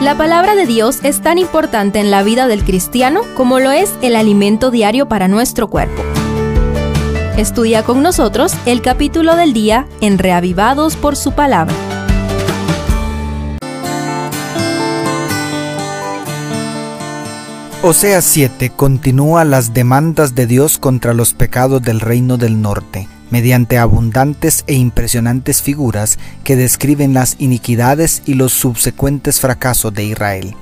[0.00, 3.92] La palabra de Dios es tan importante en la vida del cristiano como lo es
[4.00, 6.04] el alimento diario para nuestro cuerpo.
[7.36, 11.74] Estudia con nosotros el capítulo del día en Reavivados por su palabra.
[17.82, 23.78] Oseas 7 continúa las demandas de Dios contra los pecados del reino del norte, mediante
[23.78, 30.54] abundantes e impresionantes figuras que describen las iniquidades y los subsecuentes fracasos de Israel.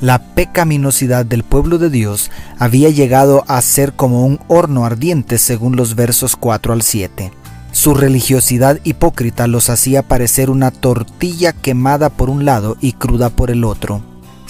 [0.00, 5.76] La pecaminosidad del pueblo de Dios había llegado a ser como un horno ardiente según
[5.76, 7.30] los versos 4 al 7.
[7.70, 13.50] Su religiosidad hipócrita los hacía parecer una tortilla quemada por un lado y cruda por
[13.50, 14.02] el otro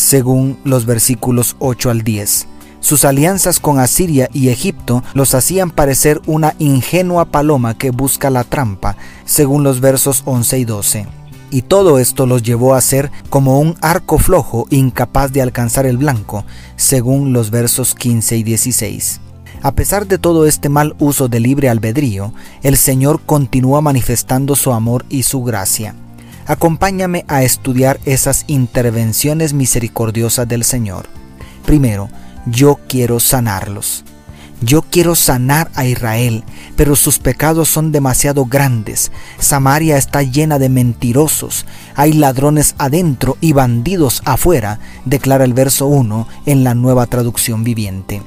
[0.00, 2.46] según los versículos 8 al 10.
[2.80, 8.42] Sus alianzas con Asiria y Egipto los hacían parecer una ingenua paloma que busca la
[8.44, 11.06] trampa, según los versos 11 y 12.
[11.50, 15.98] Y todo esto los llevó a ser como un arco flojo incapaz de alcanzar el
[15.98, 16.44] blanco,
[16.76, 19.20] según los versos 15 y 16.
[19.62, 24.72] A pesar de todo este mal uso de libre albedrío, el Señor continúa manifestando su
[24.72, 25.94] amor y su gracia.
[26.46, 31.06] Acompáñame a estudiar esas intervenciones misericordiosas del Señor.
[31.66, 32.08] Primero,
[32.46, 34.04] yo quiero sanarlos.
[34.62, 36.44] Yo quiero sanar a Israel,
[36.76, 39.10] pero sus pecados son demasiado grandes.
[39.38, 41.64] Samaria está llena de mentirosos.
[41.96, 48.20] Hay ladrones adentro y bandidos afuera, declara el verso 1 en la nueva traducción viviente.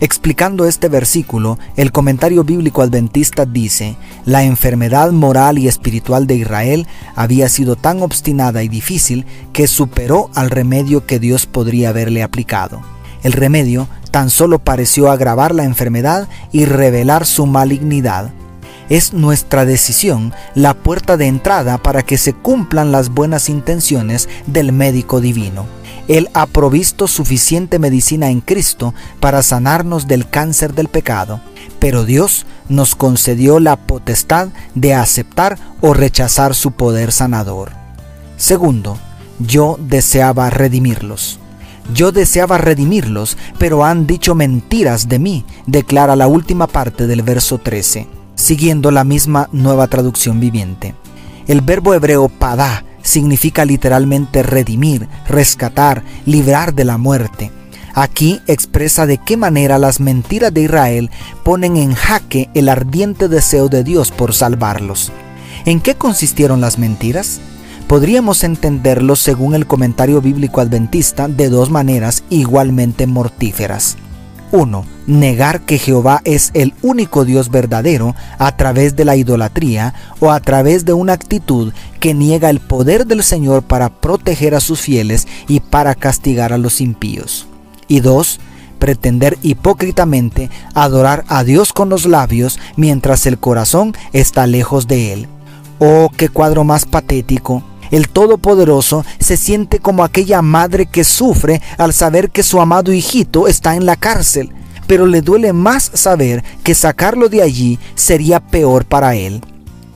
[0.00, 6.86] Explicando este versículo, el comentario bíblico adventista dice, la enfermedad moral y espiritual de Israel
[7.14, 12.97] había sido tan obstinada y difícil que superó al remedio que Dios podría haberle aplicado.
[13.22, 18.30] El remedio tan solo pareció agravar la enfermedad y revelar su malignidad.
[18.88, 24.72] Es nuestra decisión la puerta de entrada para que se cumplan las buenas intenciones del
[24.72, 25.66] médico divino.
[26.08, 31.40] Él ha provisto suficiente medicina en Cristo para sanarnos del cáncer del pecado,
[31.78, 37.72] pero Dios nos concedió la potestad de aceptar o rechazar su poder sanador.
[38.38, 38.98] Segundo,
[39.38, 41.38] yo deseaba redimirlos.
[41.94, 47.58] Yo deseaba redimirlos, pero han dicho mentiras de mí, declara la última parte del verso
[47.58, 50.94] 13, siguiendo la misma nueva traducción viviente.
[51.46, 57.50] El verbo hebreo padá significa literalmente redimir, rescatar, librar de la muerte.
[57.94, 61.10] Aquí expresa de qué manera las mentiras de Israel
[61.42, 65.10] ponen en jaque el ardiente deseo de Dios por salvarlos.
[65.64, 67.40] ¿En qué consistieron las mentiras?
[67.88, 73.96] Podríamos entenderlo según el comentario bíblico adventista de dos maneras igualmente mortíferas.
[74.52, 74.84] 1.
[75.06, 80.40] Negar que Jehová es el único Dios verdadero a través de la idolatría o a
[80.40, 85.26] través de una actitud que niega el poder del Señor para proteger a sus fieles
[85.48, 87.46] y para castigar a los impíos.
[87.88, 88.38] Y 2.
[88.78, 95.28] Pretender hipócritamente adorar a Dios con los labios mientras el corazón está lejos de Él.
[95.78, 101.92] Oh, qué cuadro más patético el Todopoderoso se siente como aquella madre que sufre al
[101.92, 104.52] saber que su amado hijito está en la cárcel,
[104.86, 109.42] pero le duele más saber que sacarlo de allí sería peor para él.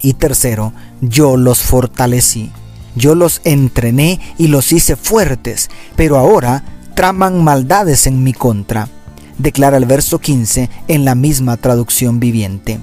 [0.00, 2.52] Y tercero, yo los fortalecí.
[2.94, 6.64] Yo los entrené y los hice fuertes, pero ahora
[6.94, 8.88] traman maldades en mi contra,
[9.36, 12.78] declara el verso 15 en la misma traducción viviente.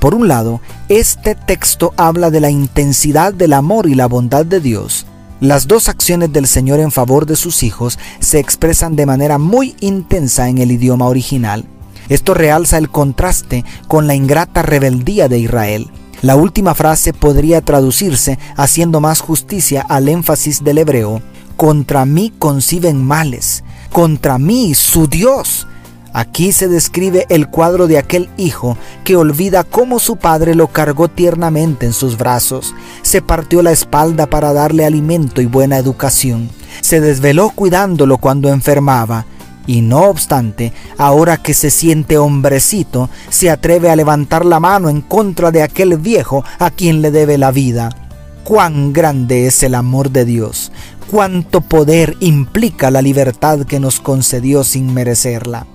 [0.00, 4.60] Por un lado, este texto habla de la intensidad del amor y la bondad de
[4.60, 5.06] Dios.
[5.40, 9.74] Las dos acciones del Señor en favor de sus hijos se expresan de manera muy
[9.80, 11.64] intensa en el idioma original.
[12.08, 15.90] Esto realza el contraste con la ingrata rebeldía de Israel.
[16.22, 21.22] La última frase podría traducirse haciendo más justicia al énfasis del hebreo.
[21.56, 25.66] Contra mí conciben males, contra mí su Dios
[26.12, 31.08] Aquí se describe el cuadro de aquel hijo que olvida cómo su padre lo cargó
[31.08, 36.48] tiernamente en sus brazos, se partió la espalda para darle alimento y buena educación,
[36.80, 39.26] se desveló cuidándolo cuando enfermaba,
[39.66, 45.02] y no obstante, ahora que se siente hombrecito, se atreve a levantar la mano en
[45.02, 47.90] contra de aquel viejo a quien le debe la vida.
[48.44, 50.72] Cuán grande es el amor de Dios,
[51.10, 55.66] cuánto poder implica la libertad que nos concedió sin merecerla.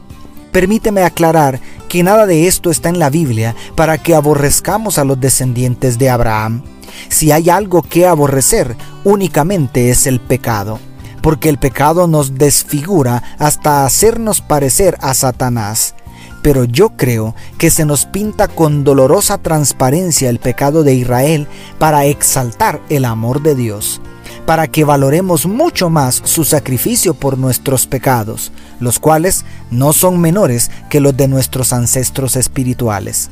[0.54, 1.60] Permíteme aclarar
[1.90, 6.12] que nada de esto está en la Biblia para que aborrezcamos a los descendientes de
[6.12, 6.62] Abraham.
[7.10, 10.80] Si hay algo que aborrecer, únicamente es el pecado,
[11.22, 15.96] porque el pecado nos desfigura hasta hacernos parecer a Satanás.
[16.44, 21.48] Pero yo creo que se nos pinta con dolorosa transparencia el pecado de Israel
[21.80, 24.02] para exaltar el amor de Dios.
[24.46, 30.72] para que valoremos mucho más su sacrificio por nuestros pecados, los cuales no son menores
[30.90, 33.30] que los de nuestros ancestros espirituales.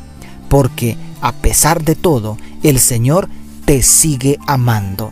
[0.49, 3.29] Porque, a pesar de todo, el Señor
[3.65, 5.11] te sigue amando.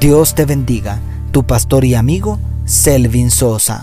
[0.00, 1.00] Dios te bendiga,
[1.32, 3.82] tu pastor y amigo, Selvin Sosa.